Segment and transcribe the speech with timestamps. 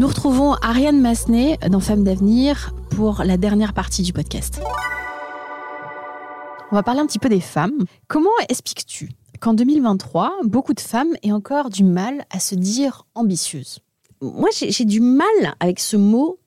[0.00, 4.58] Nous retrouvons Ariane Massenet dans Femmes d'avenir pour la dernière partie du podcast.
[6.72, 7.84] On va parler un petit peu des femmes.
[8.08, 9.10] Comment expliques-tu
[9.40, 13.80] qu'en 2023, beaucoup de femmes aient encore du mal à se dire ambitieuses?
[14.22, 15.26] Moi, j'ai du mal
[15.60, 16.38] avec ce mot.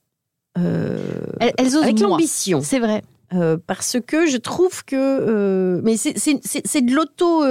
[0.57, 0.97] euh,
[1.39, 2.59] Elles, elles osent avec l'ambition.
[2.63, 3.03] C'est vrai.
[3.33, 4.95] Euh, parce que je trouve que.
[4.97, 6.11] euh, mais c'est-
[6.81, 7.43] de l'auto.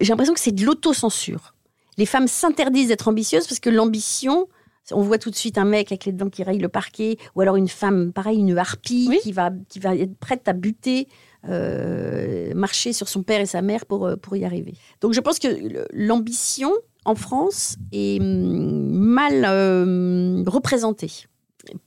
[0.00, 1.52] J'ai l'impression que c'est de l'autocensure.
[1.98, 4.46] Les femmes s'interdisent d'être ambitieuses parce que l'ambition.
[4.90, 7.40] On voit tout de suite un mec avec les dents qui rayent le parquet, ou
[7.40, 9.20] alors une femme, pareil, une harpie Oui.
[9.22, 11.06] qui, va, qui va être prête à buter,
[11.48, 14.74] euh, marcher sur son père et sa mère pour, euh, pour y arriver.
[15.00, 15.48] Donc je pense que
[15.92, 16.72] l'ambition
[17.04, 21.12] en France est hum, mal euh, représentée.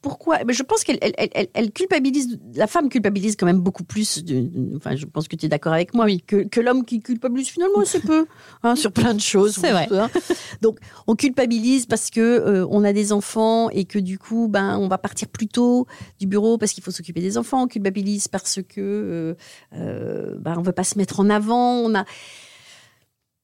[0.02, 1.14] Pourquoi Ben, Je pense qu'elle elle,
[1.54, 5.46] elle- culpabilise, la femme culpabilise quand même beaucoup plus, de- enfin je pense que tu
[5.46, 8.26] es d'accord avec moi, que, que l'homme qui culpabilise finalement assez peu,
[8.64, 9.56] hein, sur plein de choses.
[9.60, 9.88] C'est vrai.
[9.92, 10.10] hein.
[10.62, 14.78] Donc on culpabilise parce que euh, on a des enfants et que du coup ben
[14.78, 15.88] on va partir plus tôt
[16.20, 17.64] du bureau parce qu'il faut s'occuper des enfants.
[17.64, 19.34] On culpabilise parce que euh,
[19.74, 21.74] euh, ben, on veut pas se mettre en avant.
[21.80, 22.06] On a,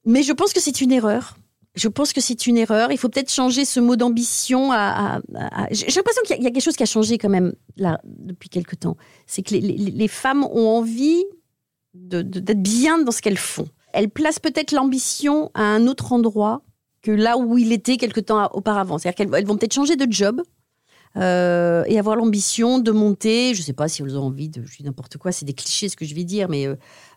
[0.06, 1.36] mais je pense que c'est une erreur.
[1.76, 2.92] Je pense que c'est une erreur.
[2.92, 4.72] Il faut peut-être changer ce mot d'ambition.
[4.74, 5.22] À,
[5.72, 8.76] J'ai l'impression qu'il y, a- quelque chose qui a changé quand même là depuis quelque
[8.76, 8.98] temps.
[9.26, 11.24] C'est que les, femmes ont envie
[11.94, 13.68] d'être bien dans ce qu'elles font.
[13.94, 16.62] Elles placent peut-être l'ambition à un autre endroit
[17.02, 18.98] que là où il était quelque temps auparavant.
[18.98, 20.42] C'est-à-dire qu'elles elles vont peut-être changer de job.
[21.18, 24.64] Euh, et avoir l'ambition de monter, je ne sais pas si elles ont envie de,
[24.66, 26.76] je dis n'importe quoi, c'est des clichés ce que je vais dire, mais euh,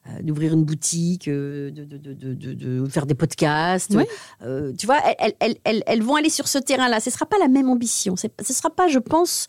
[0.08, 3.94] euh, d'ouvrir une boutique, de, de- de- de- de- de faire des podcasts.
[3.94, 4.04] Oui.
[4.42, 7.00] Euh, tu vois, elles, elles- elles- elles vont aller sur ce terrain-là.
[7.00, 8.16] Ce ne sera pas la même ambition.
[8.16, 9.46] Ce ne sera pas, je pense,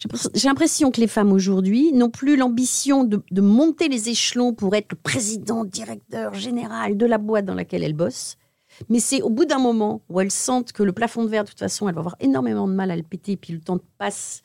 [0.00, 4.08] j'ai l'impression- j'ai l'impression que les femmes aujourd'hui n'ont plus l'ambition de, de monter les
[4.08, 8.36] échelons pour être le président, directeur général de la boîte dans laquelle elles bossent.
[8.88, 11.48] Mais c'est au bout d'un moment où elles sentent que le plafond de verre, de
[11.50, 14.42] toute façon, elles vont avoir énormément de mal à le péter, puis le temps passe,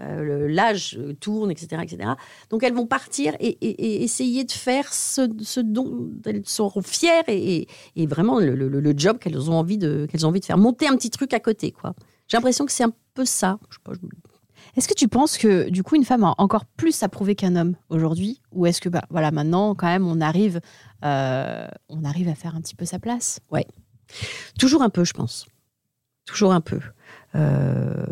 [0.00, 2.10] euh, l'âge euh, tourne, etc., etc.
[2.48, 7.66] Donc elles vont partir et, essayer de faire ce, dont elles sont fières et,
[8.06, 11.10] vraiment le job qu'elles ont envie de qu'elles ont envie de faire, monter un petit
[11.10, 11.94] truc à côté, quoi.
[12.28, 13.58] J'ai l'impression que c'est un peu ça.
[13.68, 14.31] Je sais pas, je-
[14.76, 17.56] Est-ce que tu penses que du coup une femme a encore plus à prouver qu'un
[17.56, 18.40] homme aujourd'hui?
[18.52, 20.60] Ou est-ce que bah, voilà, maintenant quand même on arrive,
[21.04, 23.40] euh, on arrive à faire un petit peu sa place?
[24.58, 25.46] Toujours un peu, je pense.
[26.26, 26.80] Toujours un peu.
[27.34, 28.06] Euh,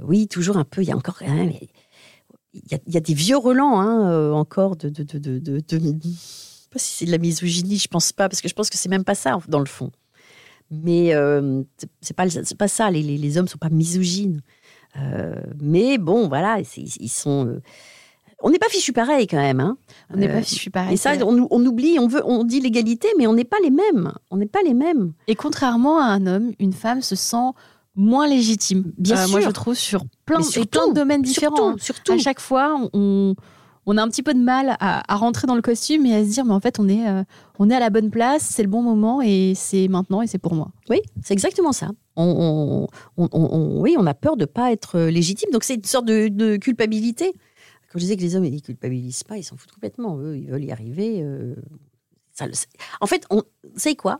[0.00, 0.82] oui, toujours un peu.
[0.82, 1.18] Il y a encore.
[2.54, 4.88] Il y a, il y a des vieux relents hein, euh, encore de.
[4.90, 8.40] de, de, de, de- sais pas si c'est de la misogynie, je pense pas, parce
[8.42, 9.90] que je pense que c'est même pas ça dans le fond.
[10.70, 11.62] Mais euh,
[12.00, 12.24] c'est- pas,
[12.58, 12.90] pas ça.
[12.90, 14.40] Les, les, les hommes sont pas misogynes.
[14.98, 17.46] Euh, mais bon, voilà, ils sont.
[17.46, 17.62] euh,
[18.44, 19.60] on n'est pas fichu pareil quand même.
[19.60, 19.76] Hein.
[20.12, 20.94] On n'est Euh, pas fichu pareil.
[20.94, 23.70] Et ça, on, on oublie, on veut, on dit l'égalité, mais on n'est pas les
[23.70, 24.12] mêmes.
[24.30, 25.12] On n'est pas les mêmes.
[25.28, 27.50] Et contrairement à un homme, une femme se sent
[27.94, 28.84] moins légitime.
[28.88, 29.48] Euh, Bien Moi, sûr.
[29.48, 31.76] je trouve sur plein, et plein de domaines différents.
[31.78, 32.12] Surtout, surtout.
[32.14, 33.34] À chaque fois, on,
[33.86, 36.30] on a un petit peu de mal à, rentrer dans le costume et à se
[36.30, 37.24] dire, mais en fait, on est, euh,
[37.58, 40.38] on est à la bonne place, c'est le bon moment et c'est maintenant et c'est
[40.38, 40.70] pour moi.
[40.88, 41.90] Oui, c'est exactement ça.
[42.16, 45.50] On, on- oui, on a peur de pas être légitime.
[45.52, 47.32] Donc c'est une sorte de, culpabilité.
[47.90, 50.18] Quand je disais que les hommes ils culpabilisent pas, ils s'en foutent complètement.
[50.18, 51.22] Eux, ils veulent y arriver.
[51.22, 51.54] euh,
[53.00, 53.42] en fait, on,
[53.76, 54.18] c'est quoi?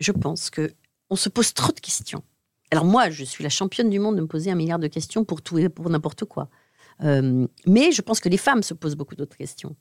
[0.00, 0.72] Je pense que
[1.10, 2.22] on se pose trop de questions.
[2.70, 5.24] Alors moi, je suis la championne du monde de me poser un milliard de questions
[5.24, 6.48] pour tout et pour n'importe quoi.
[7.02, 9.76] Euh, mais je pense que les femmes se posent beaucoup d'autres questions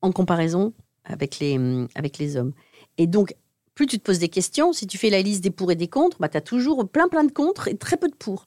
[0.00, 0.72] en comparaison
[1.04, 1.58] avec les,
[1.94, 2.52] avec les hommes.
[2.98, 3.34] Et donc,
[3.74, 5.88] plus tu te poses des questions, si tu fais la liste des pour et des
[5.88, 8.46] contre, bah, tu as toujours plein plein de contre et très peu de pour.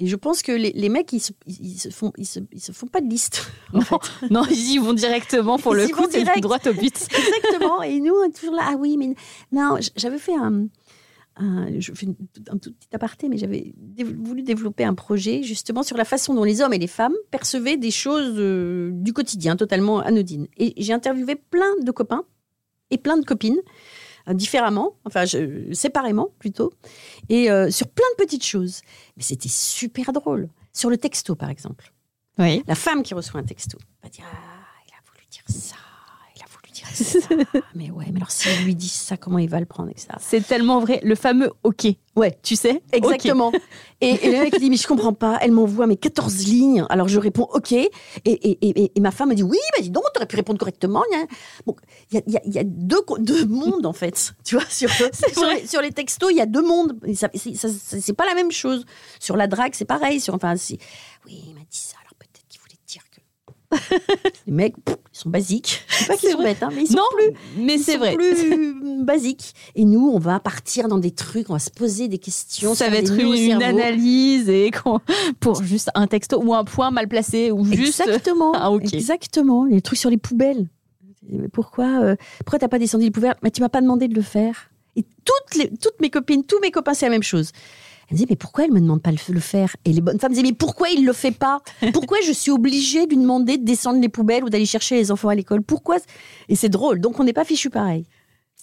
[0.00, 2.60] Et je pense que les, les mecs, ils se, ils, se font, ils, se, ils
[2.60, 3.52] se font pas de liste.
[4.30, 6.96] Non, ils y vont directement pour le Ils y coup, c'est droit au but.
[6.96, 7.82] Exactement.
[7.82, 8.62] Et nous, on est toujours là.
[8.68, 9.14] Ah oui, mais
[9.52, 10.68] non, j'avais fait un.
[11.42, 12.06] Un- je fais
[12.50, 13.74] un tout petit aparté, mais j'avais
[14.18, 17.76] voulu développer un projet justement sur la façon dont les hommes et les femmes percevaient
[17.76, 20.46] des choses euh, du quotidien totalement anodines.
[20.58, 22.24] Et j'ai interviewé plein de copains
[22.90, 23.60] et plein de copines
[24.28, 26.72] euh, différemment, enfin je- séparément plutôt,
[27.28, 28.82] et euh, sur plein de petites choses.
[29.16, 30.48] Mais c'était super drôle.
[30.72, 31.92] Sur le texto, par exemple.
[32.38, 32.62] Oui.
[32.68, 34.36] La femme qui reçoit un texto va dire Ah,
[34.86, 35.76] il a voulu dire ça,
[36.36, 36.88] il a voulu dirait ça.
[37.74, 40.08] mais ouais, mais alors si on lui dit ça, comment il va le prendre, etc.
[40.20, 41.00] C'est tellement vrai.
[41.02, 41.86] Le fameux OK.
[42.16, 42.38] Ouais.
[42.42, 42.82] Tu sais?
[42.92, 43.52] Exactement.
[44.00, 45.38] Et, et, le mec dit, mais je comprends pas.
[45.40, 46.84] Elle m'envoie mes 14 lignes.
[46.90, 47.72] Alors je réponds OK.
[47.72, 47.90] Et,
[48.24, 51.02] et, et ma femme me dit, oui, bah dis donc, t'aurais pu répondre correctement.
[51.66, 51.76] Bon,
[52.10, 54.34] il y a, y a, y a deux, deux, mondes, en fait.
[54.44, 54.90] Tu vois, sur,
[55.32, 56.98] sur les, sur, les, textos, il y a deux mondes.
[57.14, 58.84] C'est pas la même chose.
[59.18, 60.20] Sur la drague, c'est pareil.
[60.20, 60.54] Sur, enfin,
[61.26, 61.96] oui, il m'a dit ça
[64.46, 65.84] les mecs, ils sont basiques.
[65.88, 68.14] Je sais pas qu'ils sont bêtes, hein, mais ils sont non, plus, mais c'est vrai.
[68.14, 68.74] plus
[69.04, 69.54] basiques.
[69.74, 72.74] Et nous, on va partir dans des trucs, on va se poser des questions.
[72.74, 74.70] Ça va être une, analyse et
[75.40, 79.64] pour juste un texto ou un point mal placé ou juste exactement, ah, exactement.
[79.64, 80.68] Les trucs sur les poubelles.
[81.52, 84.22] Pourquoi, euh, pourquoi t'as pas descendu les poubelles Mais tu m'as pas demandé de le
[84.22, 84.70] faire.
[84.96, 87.52] Et toutes les, toutes mes copines, tous mes copains, c'est la même chose.
[88.10, 89.76] Elle me disait, mais pourquoi elle me demande pas de le faire?
[89.84, 91.60] Et les bonnes femmes disaient, mais pourquoi il le fait pas?
[91.92, 95.12] Pourquoi je suis obligée de lui demander de descendre les poubelles ou d'aller chercher les
[95.12, 95.62] enfants à l'école?
[95.62, 95.98] Pourquoi
[96.48, 97.00] Et c'est drôle.
[97.00, 98.04] Donc on n'est pas fichu pareil.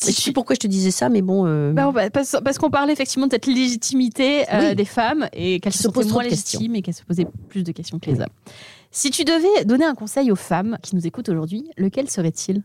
[0.06, 1.48] Je sais pourquoi je te disais ça, mais bon.
[1.48, 5.88] Euh, bah, parce, qu'on parlait effectivement de cette légitimité euh, des femmes et qu'elles se
[5.88, 8.28] posent moins légitimes et qu'elles se posaient plus de questions que les hommes.
[8.92, 12.64] Si tu devais donner un conseil aux femmes qui nous écoutent aujourd'hui, lequel serait-il?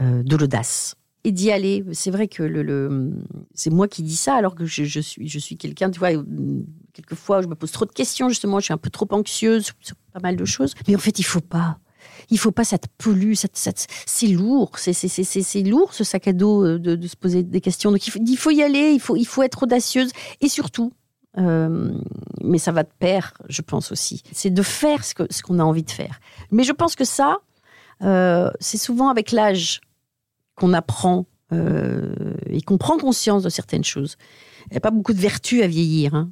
[0.00, 1.84] Euh, De l'audace et d'y aller.
[1.92, 3.12] C'est vrai que le,
[3.54, 6.10] c'est moi qui dis ça alors que je, suis, je suis quelqu'un, tu vois,
[6.92, 9.96] quelquefois je me pose trop de questions justement, je suis un peu trop anxieuse sur,
[10.12, 10.74] pas mal de choses.
[10.88, 11.78] Mais en fait, il faut pas.
[12.30, 16.78] Il faut pas, ça te pollue, c'est lourd, c'est lourd ce sac à dos euh,
[16.78, 17.92] de, se poser des questions.
[17.92, 20.10] Donc il faut, il faut, y aller, il faut, il faut être audacieuse
[20.40, 20.92] et surtout,
[21.38, 21.92] euh,
[22.42, 25.58] mais ça va de pair, je pense aussi, c'est de faire ce qu'on ce qu'on
[25.60, 26.20] a envie de faire.
[26.50, 27.38] Mais je pense que ça,
[28.02, 29.80] euh, c'est souvent avec l'âge
[30.62, 32.14] qu'on apprend euh,
[32.48, 34.16] et qu'on prend conscience de certaines choses.
[34.66, 36.14] Il n'y a pas beaucoup de vertus à vieillir.
[36.14, 36.30] Hein.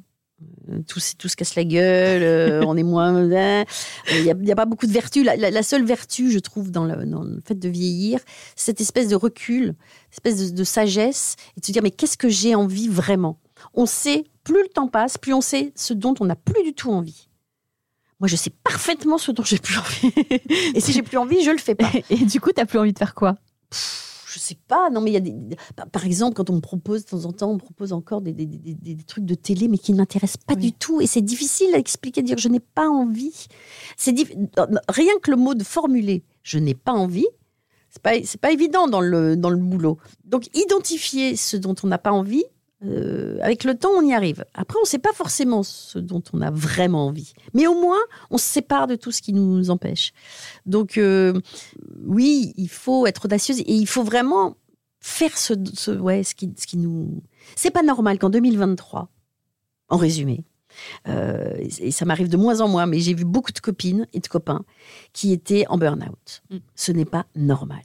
[0.71, 3.23] Euh, tout, tout, se casse la gueule, euh, on est moins.
[3.23, 5.25] Il n'y a, pas beaucoup de vertus.
[5.25, 8.19] La, seule vertu, je trouve, dans le, fait de vieillir,
[8.55, 9.75] c'est cette espèce de recul,
[10.13, 13.37] espèce de, sagesse, et de se dire mais qu'est-ce que j'ai envie vraiment?
[13.73, 16.73] On sait, plus le temps passe, plus on sait ce dont on n'a plus du
[16.73, 17.27] tout envie.
[18.21, 20.13] Moi, je sais parfaitement ce dont j'ai plus envie.
[20.73, 21.91] et si j'ai plus envie, je le fais pas.
[22.09, 23.35] Et, du coup, tu n'as plus envie de faire quoi?
[24.31, 25.35] Je sais pas, non, mais il y a des.
[25.91, 28.31] Par exemple, quand on me propose, de temps en temps, on me propose encore des,
[28.31, 31.01] des, des, trucs de télé, mais qui ne m'intéressent pas du tout.
[31.01, 33.47] Et c'est difficile à expliquer, dire je n'ai pas envie.
[33.97, 34.15] C'est
[34.89, 37.27] Rien que le mot de formuler je n'ai pas envie,
[37.89, 39.97] c'est pas, pas évident dans le, dans le boulot.
[40.25, 42.45] Donc, identifier ce dont on n'a pas envie,
[42.83, 44.43] euh, avec le temps, on y arrive.
[44.53, 47.33] Après, on ne sait pas forcément ce dont on a vraiment envie.
[47.53, 47.99] Mais au moins,
[48.31, 50.13] on se sépare de tout ce qui nous empêche.
[50.65, 51.33] Donc, euh,
[52.05, 54.57] oui, il faut être audacieuse et il faut vraiment
[54.99, 57.21] faire ce, ce ouais, ce qui, ce qui nous.
[57.55, 59.09] C'est pas normal qu'en 2023,
[59.89, 60.45] en résumé,
[61.07, 64.19] euh, et ça m'arrive de moins en moins, mais j'ai vu beaucoup de copines et
[64.19, 64.63] de copains
[65.13, 66.41] qui étaient en burn-out.
[66.49, 66.57] Mm.
[66.75, 67.81] Ce n'est pas normal.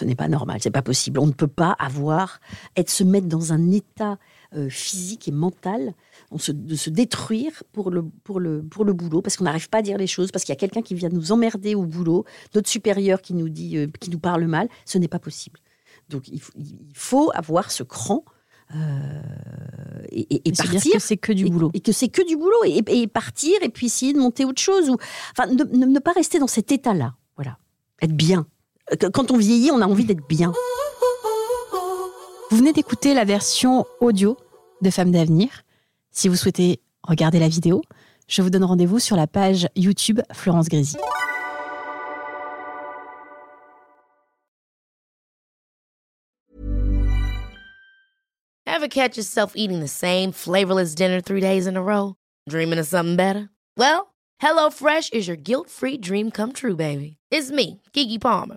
[0.00, 1.20] Ce n'est pas normal, c'est pas possible.
[1.20, 2.40] On ne peut pas avoir,
[2.74, 4.16] être se mettre dans un état
[4.56, 5.92] euh, physique et mental,
[6.30, 9.68] on se, de se détruire pour le, pour le, pour le boulot, parce qu'on n'arrive
[9.68, 11.84] pas à dire les choses, parce qu'il y a quelqu'un qui vient nous emmerder au
[11.84, 12.24] boulot,
[12.54, 14.70] notre supérieur qui nous dit, euh, qui nous parle mal.
[14.86, 15.60] Ce n'est pas possible.
[16.08, 18.24] Donc il faut, il faut avoir ce cran.
[18.74, 19.20] Euh,
[20.12, 20.92] et, et, partir.
[20.94, 21.72] que c'est que du boulot.
[21.74, 22.64] Et, que c'est que du boulot.
[22.64, 24.88] Et, partir et puis essayer de monter autre chose.
[24.88, 24.96] Ou,
[25.32, 27.16] enfin, ne, ne pas rester dans cet état-là.
[27.36, 27.58] Voilà.
[28.00, 28.46] Être bien
[29.12, 30.52] quand on vieillit, on a envie d'être bien.
[32.50, 34.36] Vous venez d'écouter la version audio
[34.82, 35.62] de Femmes d'avenir.
[36.10, 37.82] Si vous souhaitez regarder la vidéo,
[38.26, 40.96] je vous donne rendez-vous sur la page YouTube Florence Grésy.
[48.66, 52.14] Ever catch yourself eating the same flavorless dinner three days in a row?
[52.48, 53.50] Dreaming of something better?
[53.76, 57.18] Well, HelloFresh is your guilt-free dream come true, baby.
[57.30, 58.56] It's me, Kiki Palmer.